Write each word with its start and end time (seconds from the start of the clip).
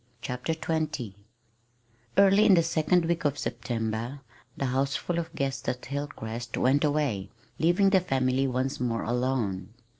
CHAPTER 0.23 0.55
XX 0.55 1.13
Early 2.17 2.45
in 2.47 2.55
the 2.55 2.63
second 2.63 3.05
week 3.05 3.23
of 3.23 3.37
September 3.37 4.21
the 4.57 4.65
houseful 4.65 5.19
of 5.19 5.35
guests 5.35 5.67
at 5.69 5.83
Hilcrest 5.85 6.57
went 6.57 6.83
away, 6.83 7.29
leaving 7.59 7.91
the 7.91 7.99
family 8.01 8.47
once 8.47 8.79
more 8.79 9.03
alone. 9.03 9.75